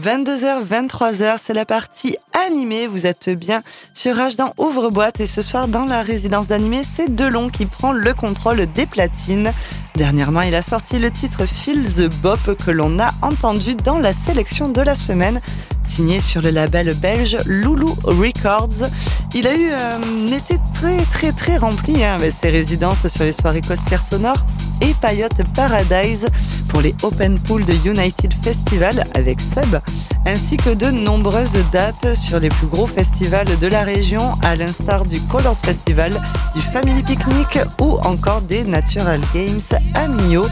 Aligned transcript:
22h, 0.00 0.66
23h, 0.66 1.36
c'est 1.44 1.52
la 1.52 1.66
partie 1.66 2.16
animée. 2.46 2.86
Vous 2.86 3.04
êtes 3.04 3.28
bien 3.28 3.62
sur 3.92 4.16
H 4.16 4.36
dans 4.36 4.54
Ouvre-boîte 4.56 5.20
et 5.20 5.26
ce 5.26 5.42
soir 5.42 5.68
dans 5.68 5.84
la 5.84 6.00
résidence 6.00 6.48
d'animé, 6.48 6.80
c'est 6.82 7.14
Delon 7.14 7.50
qui 7.50 7.66
prend 7.66 7.92
le 7.92 8.14
contrôle 8.14 8.64
des 8.72 8.86
platines. 8.86 9.52
Dernièrement, 9.94 10.40
il 10.40 10.54
a 10.54 10.62
sorti 10.62 10.98
le 10.98 11.10
titre 11.10 11.44
Feel 11.44 11.84
the 11.92 12.10
Bop 12.22 12.56
que 12.64 12.70
l'on 12.70 12.98
a 12.98 13.10
entendu 13.20 13.74
dans 13.74 13.98
la 13.98 14.14
sélection 14.14 14.70
de 14.70 14.80
la 14.80 14.94
semaine 14.94 15.42
signé 15.84 16.20
sur 16.20 16.40
le 16.40 16.48
label 16.48 16.94
belge 16.94 17.36
Loulou 17.44 17.94
Records. 18.04 18.88
Il 19.34 19.46
a 19.46 19.54
eu 19.54 19.72
euh, 19.72 19.98
un 19.98 20.26
été 20.28 20.56
très 20.72 21.02
très 21.04 21.32
très 21.32 21.58
rempli 21.58 22.02
hein, 22.02 22.14
avec 22.14 22.32
ses 22.40 22.48
résidences 22.48 23.06
sur 23.08 23.24
les 23.24 23.32
soirées 23.32 23.60
costières 23.60 24.02
sonores 24.02 24.46
et 24.82 24.94
Payotte 25.00 25.42
Paradise 25.54 26.26
pour 26.68 26.80
les 26.80 26.94
Open 27.02 27.38
Pool 27.38 27.64
de 27.64 27.72
United 27.88 28.32
Festival 28.42 29.04
avec 29.14 29.40
Seb, 29.40 29.78
ainsi 30.26 30.56
que 30.56 30.70
de 30.70 30.90
nombreuses 30.90 31.56
dates 31.72 32.14
sur 32.14 32.40
les 32.40 32.48
plus 32.48 32.66
gros 32.66 32.86
festivals 32.86 33.58
de 33.58 33.66
la 33.66 33.84
région, 33.84 34.34
à 34.42 34.56
l'instar 34.56 35.04
du 35.04 35.20
Colors 35.22 35.56
Festival, 35.56 36.12
du 36.54 36.60
Family 36.60 37.02
Picnic 37.02 37.60
ou 37.80 37.98
encore 38.04 38.42
des 38.42 38.64
Natural 38.64 39.20
Games 39.34 39.60
à 39.94 40.08
Millau. 40.08 40.44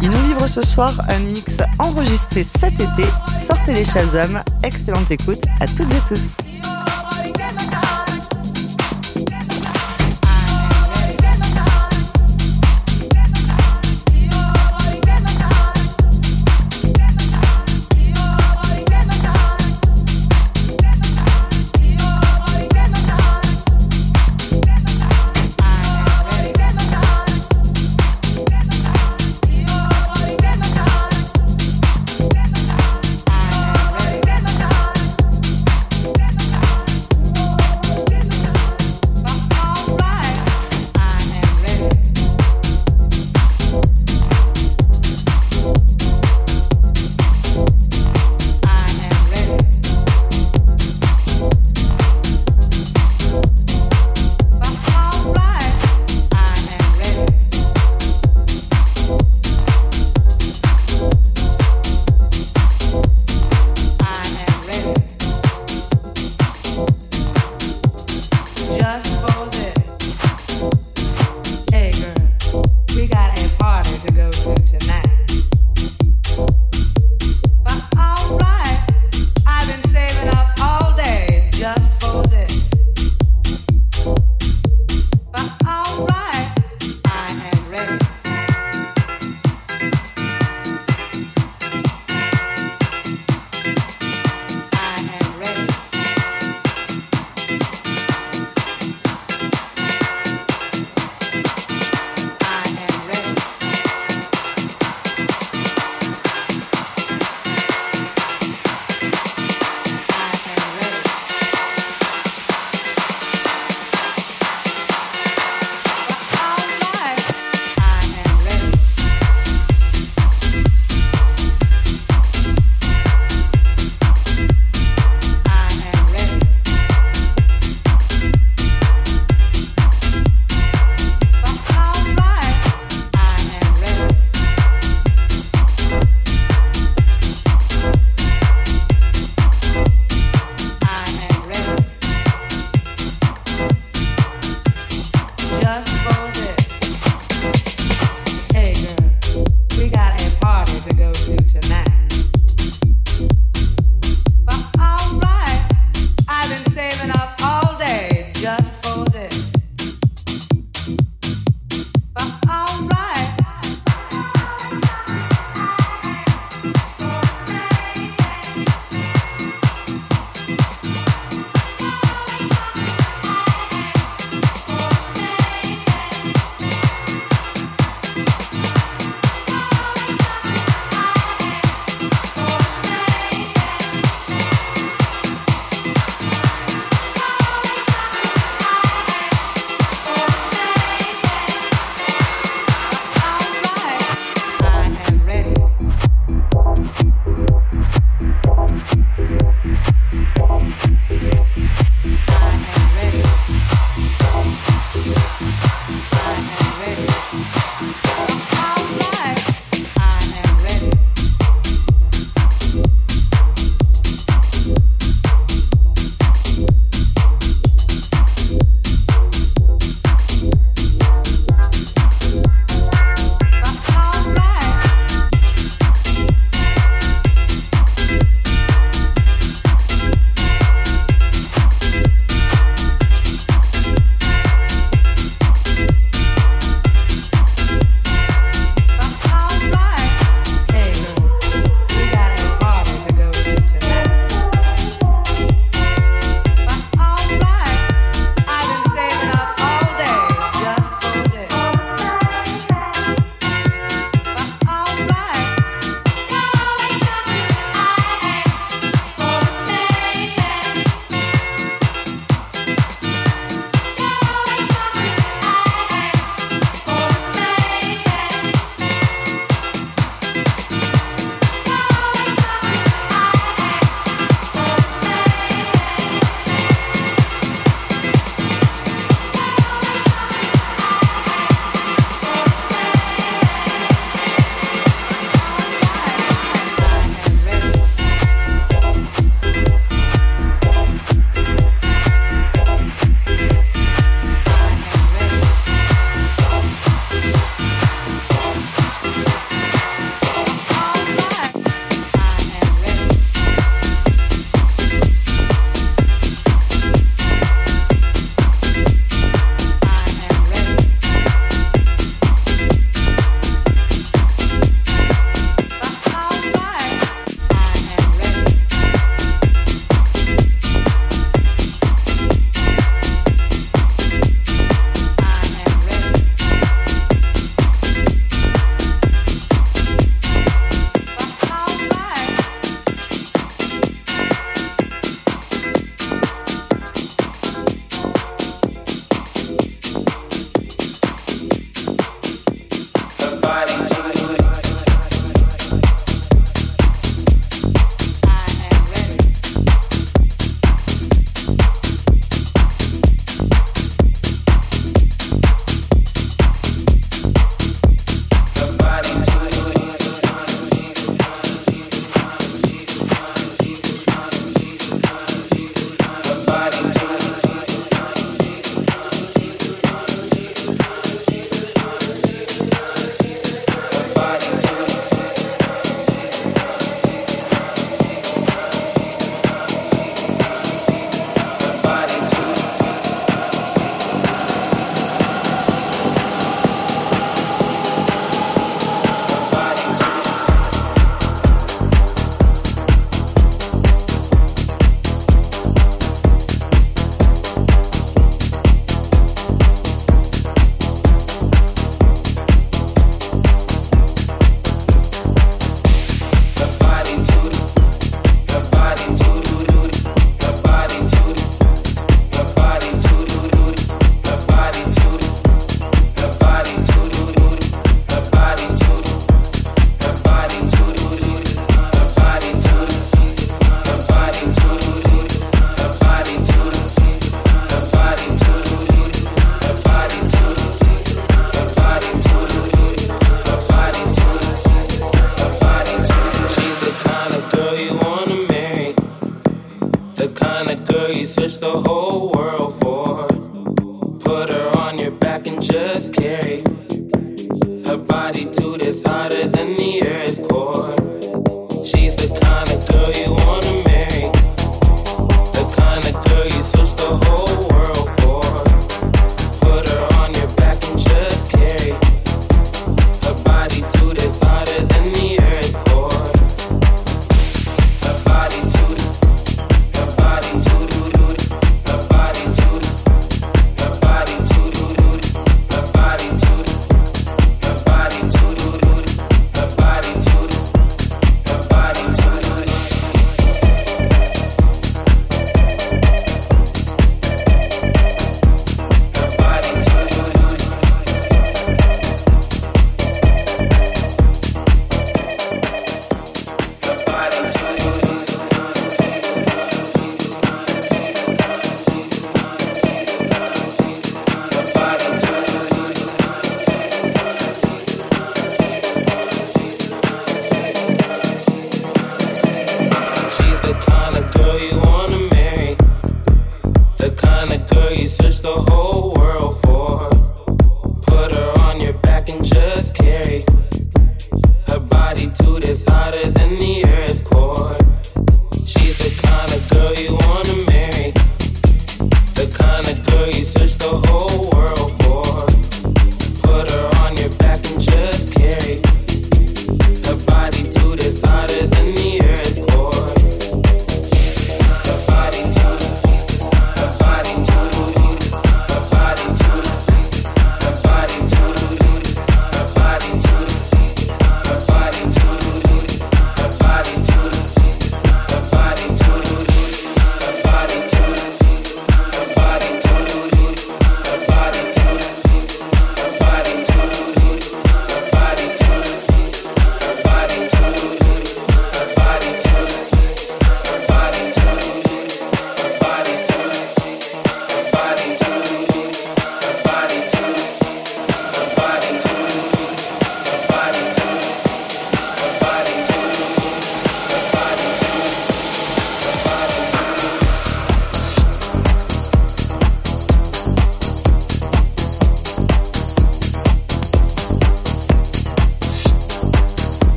Il 0.00 0.10
nous 0.10 0.22
livre 0.28 0.46
ce 0.46 0.62
soir 0.62 0.92
un 1.08 1.18
mix 1.18 1.58
enregistré 1.78 2.46
cet 2.60 2.74
été. 2.74 3.04
Sortez 3.48 3.74
les 3.74 3.84
Shazam. 3.84 4.42
Excellente 4.62 5.10
écoute 5.10 5.42
à 5.60 5.66
toutes 5.66 5.92
et 5.92 6.08
tous. 6.08 7.01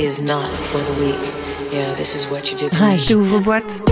is 0.00 0.20
not 0.20 0.50
for 0.50 0.78
the 0.78 1.04
weak. 1.04 1.72
Yeah, 1.72 1.92
this 1.94 2.14
is 2.14 2.26
what 2.30 2.50
you 2.50 2.56
did 2.58 2.72
to 2.72 2.82
me. 2.82 3.40
Boîte. 3.44 3.89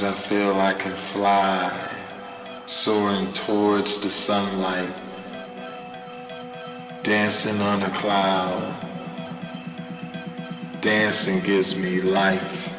Sometimes 0.00 0.24
I 0.24 0.28
feel 0.28 0.60
I 0.60 0.72
can 0.72 0.96
fly, 1.12 1.90
soaring 2.64 3.30
towards 3.34 3.98
the 3.98 4.08
sunlight, 4.08 4.94
dancing 7.02 7.60
on 7.60 7.82
a 7.82 7.90
cloud. 7.90 8.74
Dancing 10.80 11.40
gives 11.40 11.76
me 11.76 12.00
life, 12.00 12.72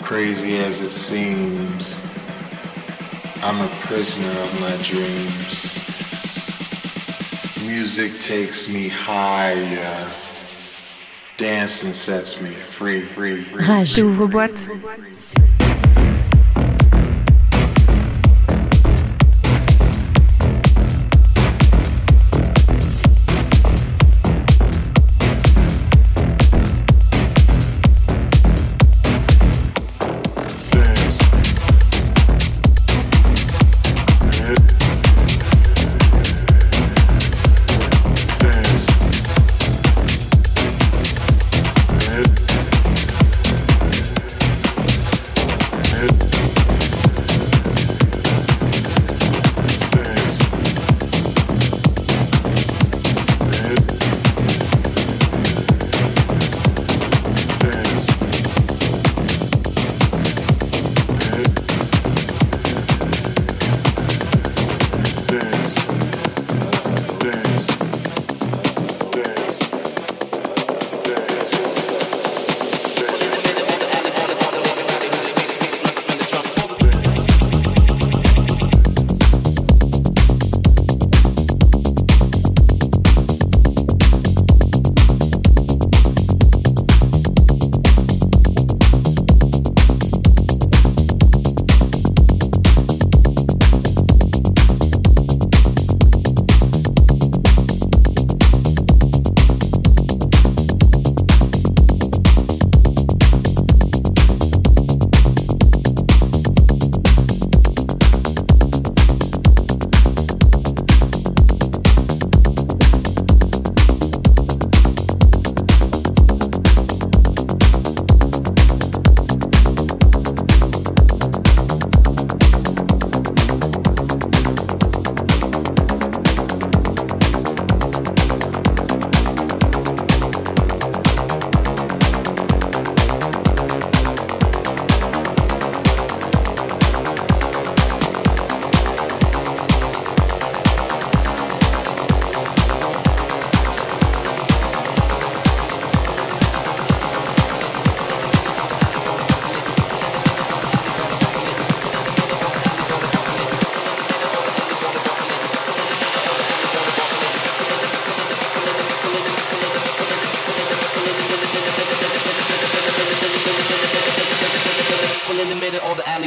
crazy 0.00 0.58
as 0.58 0.80
it 0.80 0.92
seems. 0.92 2.06
I'm 3.42 3.60
a 3.60 3.68
prisoner 3.86 4.30
of 4.46 4.60
my 4.60 4.76
dreams. 4.84 5.82
Music 7.66 8.20
takes 8.20 8.68
me 8.68 8.86
higher. 8.88 10.08
Rage. 13.58 13.98
Ouvre-boîte. 13.98 14.52
Dance. 14.52 15.61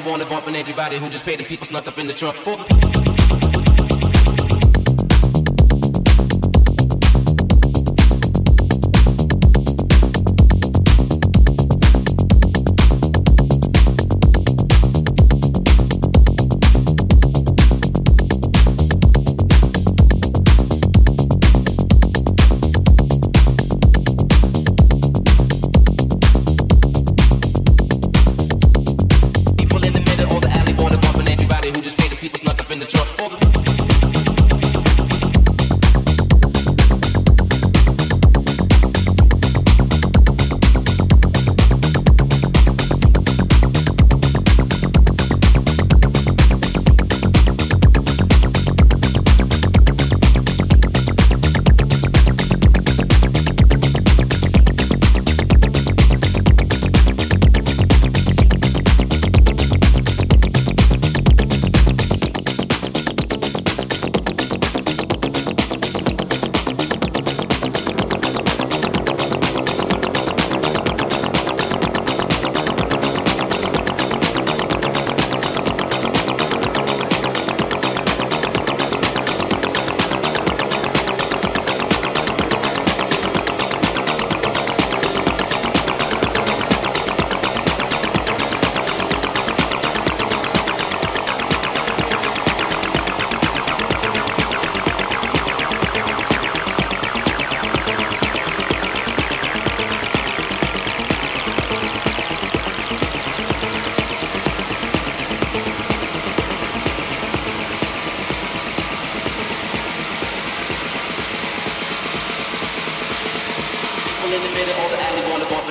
Wanna 0.05 0.25
bump 0.25 0.47
and 0.47 0.55
everybody 0.55 0.97
who 0.97 1.09
just 1.09 1.25
paid 1.25 1.39
the 1.39 1.43
people 1.43 1.65
snuck 1.65 1.87
up 1.87 1.97
in 1.97 2.07
the 2.07 2.13
trunk. 2.13 2.37
For 2.37 2.57
the 2.57 3.14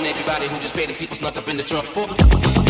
everybody 0.07 0.49
who 0.49 0.59
just 0.61 0.75
paid 0.75 0.89
the 0.89 0.95
people 0.95 1.17
snuck 1.17 1.37
up 1.37 1.49
in 1.49 1.57
the 1.57 1.63
trunk. 1.63 1.87
For 1.89 2.64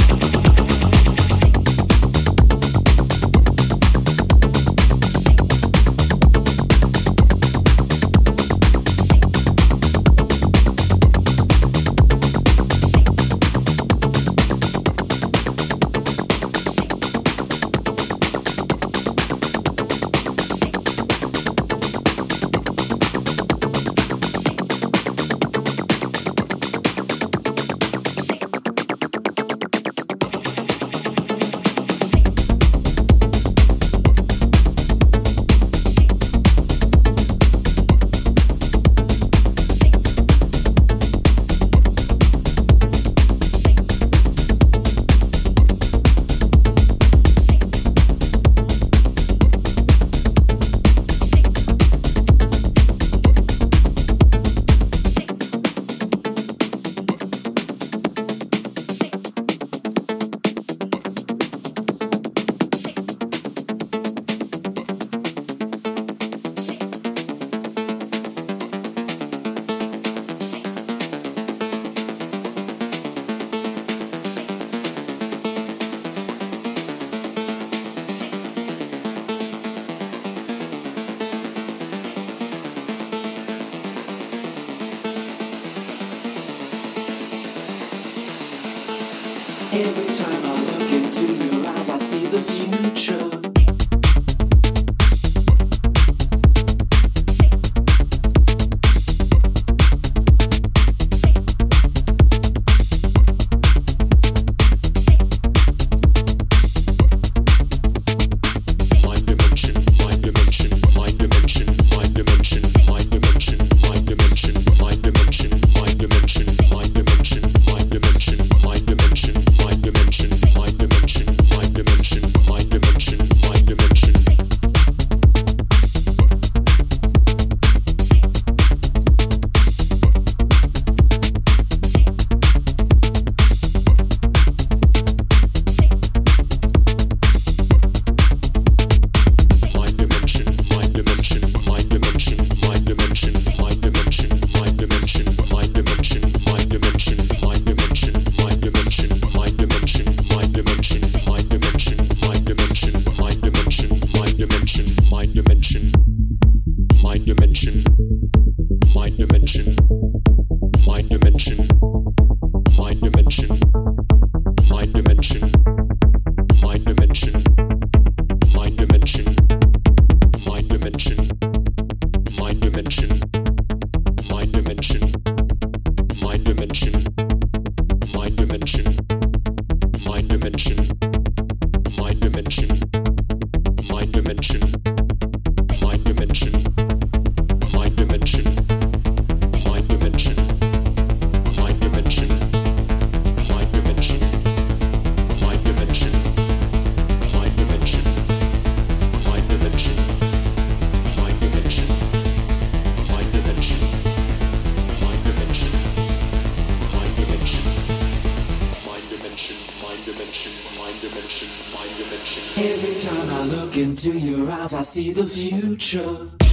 As 214.65 214.73
I 214.73 214.81
see 214.81 215.13
the 215.13 215.27
future. 215.27 216.44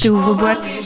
Rage. 0.00 0.10
Ouvre-boîte. 0.10 0.79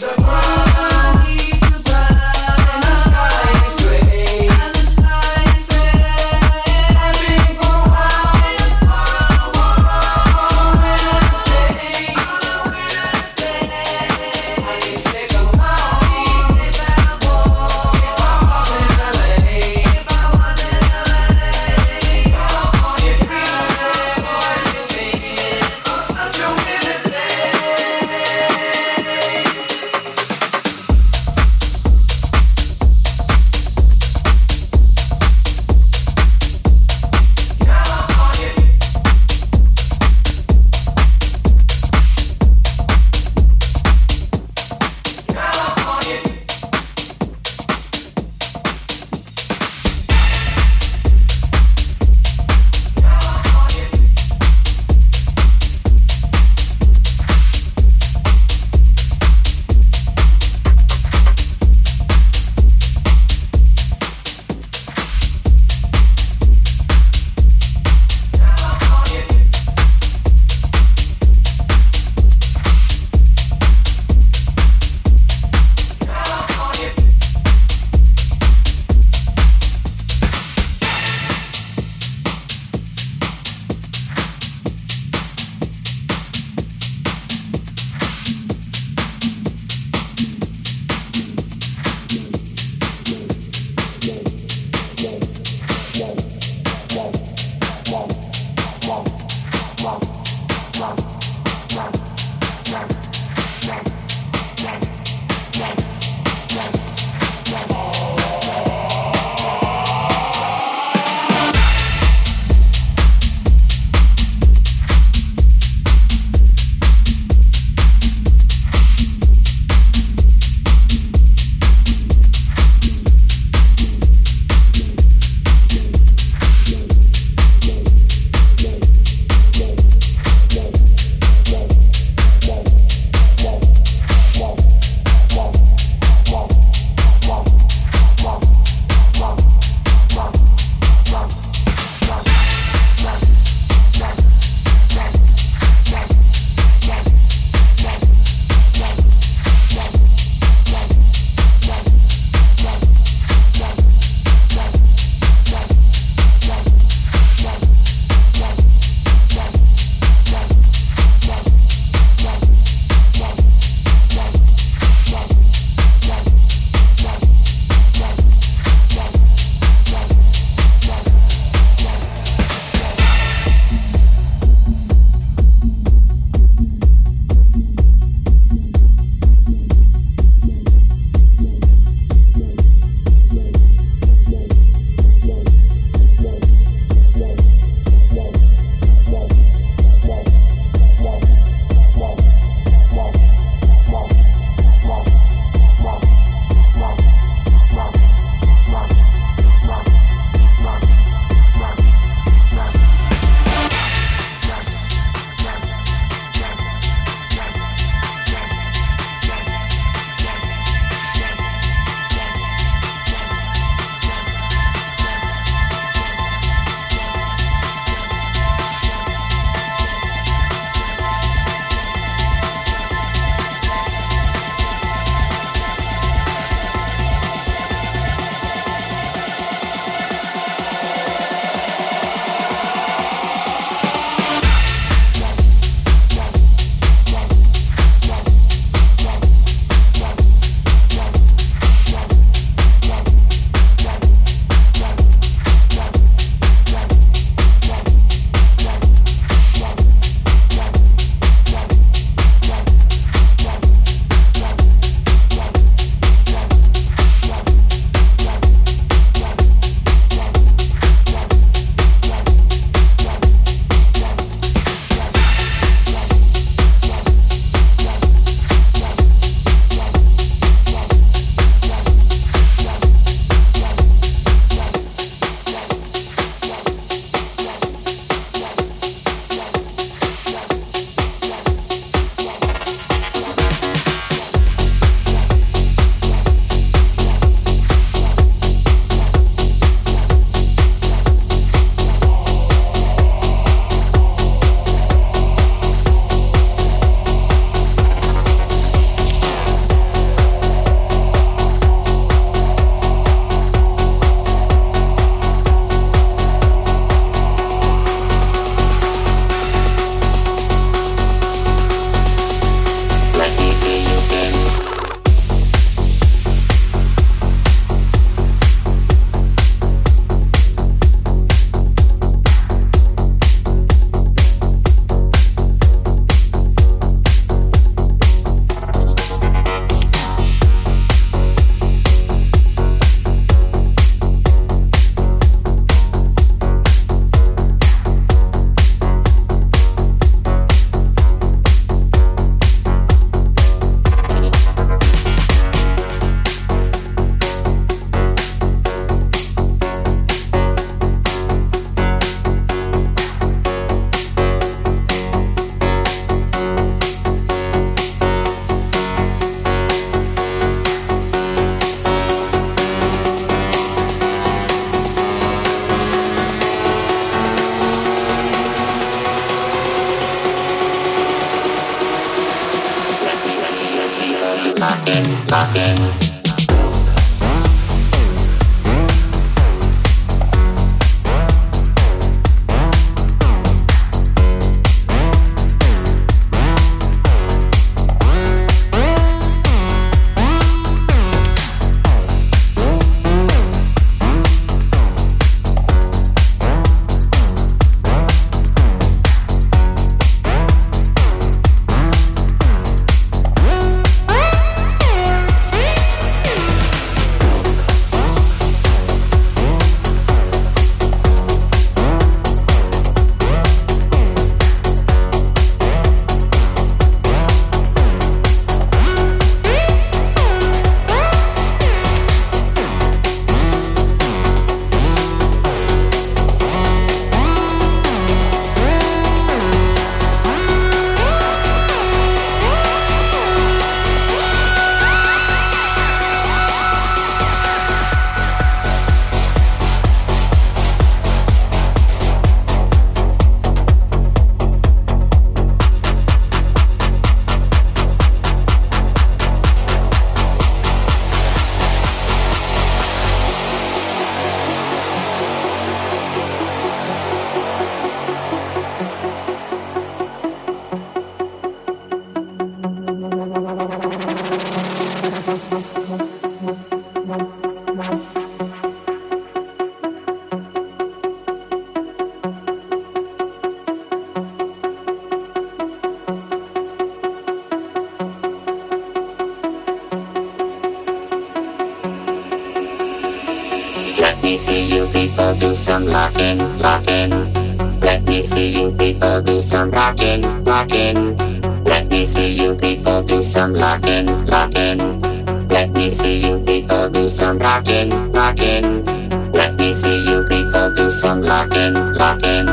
Rocking, 497.55 498.11
rocking. 498.11 498.85
Let 499.31 499.55
me 499.55 499.73
see 499.73 500.05
you 500.05 500.25
people 500.25 500.75
do 500.75 500.91
some 500.91 501.21
locking, 501.21 501.75
locking. 501.95 502.47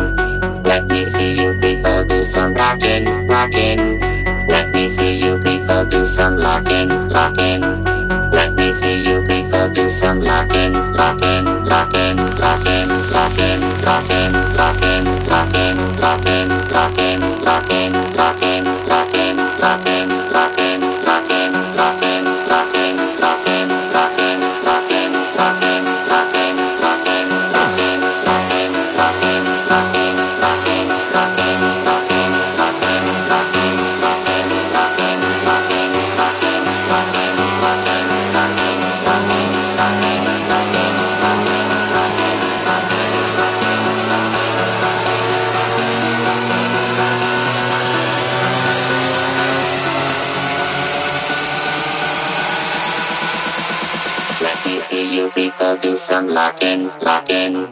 Let 0.62 0.86
me 0.90 1.04
see 1.04 1.42
you 1.42 1.60
people 1.60 2.06
do 2.06 2.24
some 2.24 2.54
rocking, 2.54 3.06
rocking. 3.28 4.00
Let 4.48 4.72
me 4.76 4.88
see 4.88 5.18
you 5.18 5.40
people 5.40 5.86
do 5.86 6.06
some 6.06 6.36
locking, 6.36 6.90
locking. 7.10 7.62
Let 8.32 8.54
me 8.54 8.72
see 8.72 9.02
you 9.02 9.24
people 9.26 9.74
do 9.74 9.90
some 9.90 10.20
locking, 10.22 10.74
locking, 10.74 11.46
locking, 11.66 12.18
locking, 12.38 12.88
locking, 13.10 13.60
locking, 13.82 14.34
locking, 14.54 14.54
locking, 14.56 15.06
locking, 15.32 15.78
locking, 15.98 16.50
locking, 16.70 17.20
locking, 17.44 17.92
locking, 18.14 18.64
locking, 18.86 19.11
lock 56.42 56.64
in, 56.64 56.88
lock 57.06 57.30
in. 57.30 57.71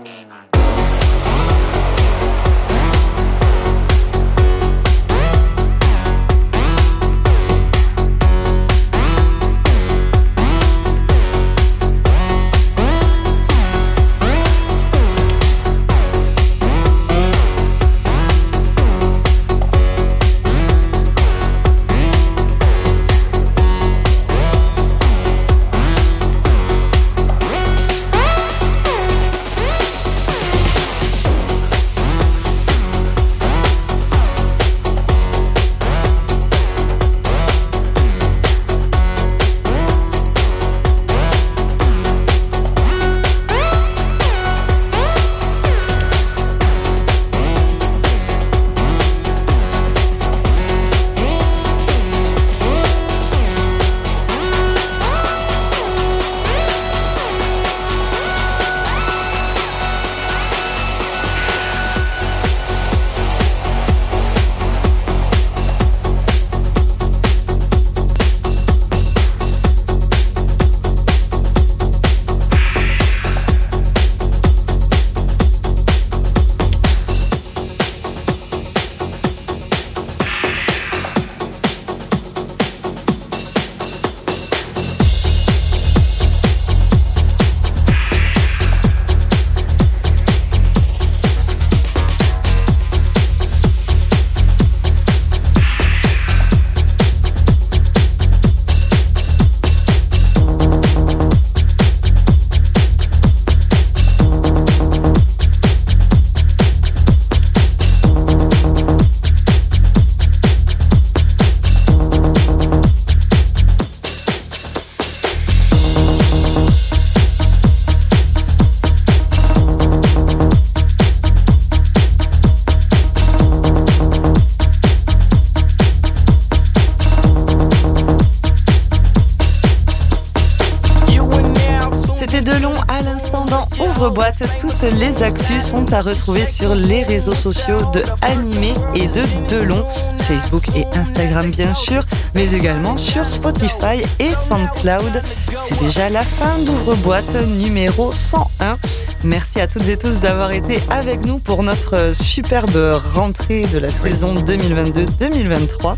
Sont 135.89 135.95
à 135.95 136.01
retrouver 136.01 136.45
sur 136.45 136.75
les 136.75 137.03
réseaux 137.03 137.33
sociaux 137.33 137.79
de 137.93 138.03
Animé 138.21 138.73
et 138.95 139.07
de 139.07 139.21
Delon, 139.49 139.83
Facebook 140.19 140.63
et 140.75 140.85
Instagram 140.97 141.49
bien 141.49 141.73
sûr, 141.73 142.03
mais 142.35 142.51
également 142.51 142.97
sur 142.97 143.27
Spotify 143.27 144.01
et 144.19 144.31
SoundCloud. 144.47 145.21
C'est 145.63 145.79
déjà 145.79 146.09
la 146.09 146.23
fin 146.23 146.59
d'ouvre-boîte 146.59 147.35
numéro 147.47 148.11
101. 148.11 148.77
Merci 149.23 149.61
à 149.61 149.67
toutes 149.67 149.87
et 149.87 149.97
tous 149.97 150.19
d'avoir 150.19 150.51
été 150.51 150.79
avec 150.89 151.25
nous 151.25 151.39
pour 151.39 151.63
notre 151.63 152.13
superbe 152.13 153.01
rentrée 153.13 153.65
de 153.73 153.79
la 153.79 153.89
saison 153.89 154.35
2022-2023. 154.35 155.95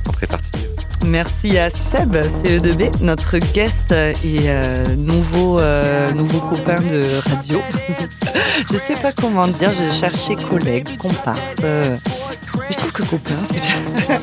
Merci 1.12 1.58
à 1.58 1.70
Seb, 1.70 2.16
CE2B, 2.16 2.90
notre 3.02 3.38
guest 3.38 3.92
et 3.92 4.16
euh, 4.48 4.86
nouveau, 4.96 5.60
euh, 5.60 6.10
nouveau 6.14 6.40
copain 6.40 6.80
de 6.80 7.04
radio. 7.30 7.60
je 8.72 8.78
sais 8.78 8.94
pas 9.02 9.12
comment 9.12 9.46
dire, 9.48 9.72
je 9.74 9.94
cherchais 9.94 10.36
collègue, 10.38 10.98
comparse. 10.98 11.38
euh, 11.66 11.98
je 12.70 12.78
trouve 12.78 12.92
que 12.94 13.04
copain, 13.04 13.34
c'est 13.52 13.60
bien. 13.60 14.20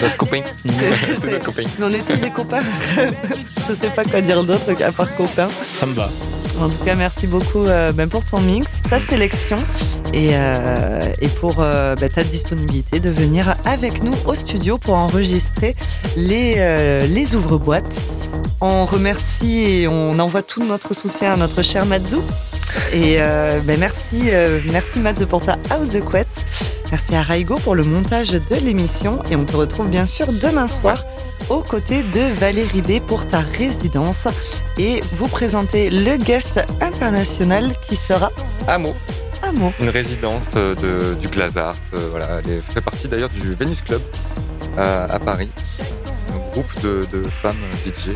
Notre 0.00 0.16
copain. 0.16 0.42
C'est- 0.64 1.20
C'est 1.20 1.30
notre 1.32 1.44
copain. 1.46 1.62
On 1.82 1.90
est 1.90 2.06
tous 2.06 2.20
des 2.20 2.30
copains. 2.30 2.62
je 3.68 3.74
sais 3.74 3.90
pas 3.90 4.04
quoi 4.04 4.20
dire 4.20 4.44
d'autre 4.44 4.72
qu'à 4.74 4.92
part 4.92 5.12
copain. 5.16 5.48
Ça 5.76 5.86
me 5.86 5.94
va. 5.94 6.08
En 6.60 6.68
tout 6.68 6.84
cas, 6.84 6.94
merci 6.94 7.26
beaucoup 7.26 7.64
euh, 7.66 7.90
ben, 7.90 8.08
pour 8.08 8.24
ton 8.24 8.40
mix, 8.40 8.66
ta 8.88 9.00
sélection 9.00 9.56
et, 10.12 10.30
euh, 10.32 11.00
et 11.20 11.28
pour 11.28 11.56
euh, 11.58 11.94
ben, 11.96 12.08
ta 12.08 12.22
disponibilité 12.22 13.00
de 13.00 13.10
venir 13.10 13.54
avec 13.64 14.02
nous 14.02 14.14
au 14.26 14.34
studio 14.34 14.78
pour 14.78 14.94
enregistrer 14.94 15.74
les, 16.16 16.54
euh, 16.58 17.06
les 17.06 17.34
ouvre-boîtes. 17.34 17.94
On 18.60 18.84
remercie 18.84 19.58
et 19.58 19.88
on 19.88 20.18
envoie 20.18 20.42
tout 20.42 20.62
notre 20.64 20.94
soutien 20.94 21.32
à 21.32 21.36
notre 21.36 21.62
cher 21.62 21.86
Matsu. 21.86 22.16
Et 22.92 23.16
ben, 23.18 23.78
merci, 23.78 24.30
merci 24.70 25.00
Matsu 25.00 25.26
pour 25.26 25.42
ta 25.42 25.58
house 25.70 25.88
de 25.88 26.00
couette. 26.00 26.28
Merci 26.90 27.16
à 27.16 27.22
Raigo 27.22 27.54
pour 27.56 27.74
le 27.74 27.84
montage 27.84 28.30
de 28.30 28.56
l'émission. 28.62 29.22
Et 29.30 29.36
on 29.36 29.44
te 29.44 29.56
retrouve 29.56 29.88
bien 29.88 30.06
sûr 30.06 30.26
demain 30.32 30.68
soir 30.68 31.04
aux 31.48 31.62
côtés 31.62 32.02
de 32.02 32.20
Valérie 32.38 32.82
B 32.82 33.00
pour 33.00 33.26
ta 33.26 33.40
résidence 33.40 34.28
et 34.78 35.00
vous 35.16 35.28
présenter 35.28 35.90
le 35.90 36.16
guest 36.16 36.60
international 36.80 37.72
qui 37.88 37.96
sera 37.96 38.30
Amo, 38.68 38.94
Une 39.80 39.88
résidente 39.88 40.42
euh, 40.56 40.74
de, 40.74 41.14
du 41.14 41.28
Glazart. 41.28 41.76
euh, 41.94 42.08
voilà, 42.10 42.40
elle 42.46 42.62
fait 42.62 42.80
partie 42.80 43.08
d'ailleurs 43.08 43.28
du 43.30 43.54
Venus 43.54 43.82
Club 43.82 44.00
euh, 44.78 45.06
à 45.10 45.18
Paris, 45.18 45.50
un 46.32 46.50
groupe 46.52 46.80
de, 46.82 47.06
de 47.12 47.22
femmes 47.28 47.56
DJ. 47.84 48.10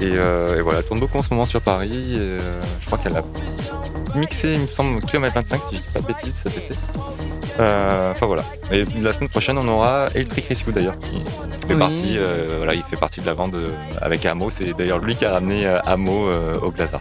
Et, 0.00 0.12
euh, 0.14 0.58
et 0.58 0.62
voilà, 0.62 0.78
elle 0.80 0.84
tourne 0.84 1.00
beaucoup 1.00 1.18
en 1.18 1.22
ce 1.22 1.30
moment 1.30 1.44
sur 1.46 1.60
Paris. 1.60 2.14
Et, 2.14 2.18
euh, 2.18 2.40
je 2.80 2.86
crois 2.86 2.98
qu'elle 2.98 3.16
a 3.16 3.22
mixé, 4.18 4.52
il 4.54 4.60
me 4.60 4.66
semble, 4.66 5.00
Kilomètre 5.02 5.34
25, 5.36 5.60
si 5.70 5.76
je 5.76 5.80
dis 5.82 5.88
pas 5.92 6.00
de 6.00 6.06
bêtises, 6.06 6.40
cet 6.44 6.56
été. 6.56 6.74
Euh, 7.60 8.12
Enfin 8.12 8.26
voilà. 8.26 8.42
Et 8.72 8.84
la 9.00 9.12
semaine 9.12 9.28
prochaine, 9.28 9.58
on 9.58 9.68
aura 9.68 10.08
Electric 10.14 10.46
Rescue 10.48 10.72
d'ailleurs, 10.72 10.98
qui 11.00 11.20
fait 11.66 11.74
Oui. 11.74 11.78
partie. 11.78 12.18
voilà, 12.58 12.74
il 12.74 12.82
fait 12.82 12.96
partie 12.96 13.20
de 13.20 13.26
la 13.26 13.32
euh, 13.32 13.68
avec 14.00 14.24
Amo. 14.26 14.50
C'est 14.50 14.72
d'ailleurs 14.76 14.98
lui 14.98 15.14
qui 15.16 15.24
a 15.24 15.32
ramené 15.32 15.66
Amo 15.66 16.30
au 16.62 16.70
Glazart. 16.70 17.00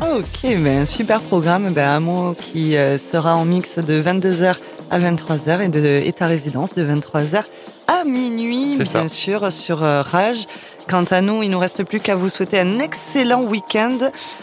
Ok, 0.00 0.42
ben, 0.42 0.84
super 0.86 1.20
programme. 1.20 1.72
Ben, 1.72 1.88
Amo 1.88 2.34
qui 2.34 2.76
euh, 2.76 2.98
sera 2.98 3.36
en 3.36 3.44
mix 3.44 3.78
de 3.78 4.02
22h 4.02 4.56
à 4.90 4.98
23h 4.98 5.60
et, 5.62 5.68
de, 5.68 6.02
et 6.04 6.12
ta 6.12 6.26
résidence 6.26 6.74
de 6.74 6.84
23h 6.84 7.42
à 7.86 8.04
minuit, 8.04 8.76
bien 8.76 8.84
ça. 8.84 9.08
sûr, 9.08 9.52
sur 9.52 9.82
euh, 9.82 10.02
Rage. 10.02 10.46
Quant 10.88 11.04
à 11.04 11.22
nous, 11.22 11.42
il 11.42 11.50
nous 11.50 11.58
reste 11.58 11.84
plus 11.84 11.98
qu'à 11.98 12.14
vous 12.14 12.28
souhaiter 12.28 12.60
un 12.60 12.78
excellent 12.78 13.42
week-end. 13.42 13.96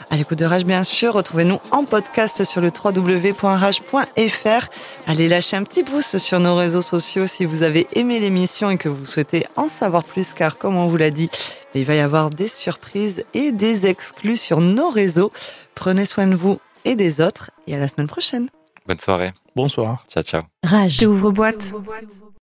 À 0.10 0.16
l'écoute 0.16 0.40
de 0.40 0.46
Rage, 0.46 0.66
bien 0.66 0.84
sûr, 0.84 1.14
retrouvez-nous 1.14 1.60
en 1.70 1.86
podcast 1.86 2.44
sur 2.44 2.62
le 2.62 2.70
www.rage.fr. 2.70 4.68
Allez 5.08 5.28
lâcher 5.28 5.58
un 5.58 5.64
petit 5.64 5.84
pouce 5.84 6.18
sur 6.18 6.40
nos 6.40 6.56
réseaux 6.56 6.82
sociaux 6.82 7.28
si 7.28 7.46
vous 7.46 7.62
avez 7.62 7.88
aimé 7.94 8.20
l'émission 8.20 8.70
et 8.70 8.78
que 8.78 8.90
vous 8.90 9.06
souhaitez 9.06 9.46
en 9.56 9.68
savoir 9.68 10.04
plus, 10.04 10.34
car 10.34 10.58
comme 10.58 10.78
on 10.78 10.88
vous 10.88 10.98
l'a 10.98 11.12
dit, 11.12 11.30
il 11.76 11.86
va 11.86 11.96
y 11.96 12.00
avoir 12.00 12.32
des 12.32 12.48
surprises 12.48 13.24
et 13.34 13.52
des 13.52 13.86
exclus 13.86 14.38
sur 14.38 14.62
nos 14.62 14.90
réseaux. 14.90 15.32
Prenez 15.76 16.06
soin 16.06 16.28
de 16.28 16.36
vous 16.36 16.60
et 16.86 16.96
des 16.96 17.22
autres 17.22 17.52
et 17.68 17.76
à 17.76 17.80
la 17.80 17.88
semaine 17.88 18.08
prochaine. 18.08 18.50
Bonne 18.88 19.00
soirée. 19.00 19.32
Bonsoir. 19.56 20.06
Ciao, 20.10 20.24
ciao. 20.24 20.42
Rage. 20.64 21.04
Ouvre-boîte. 21.04 21.72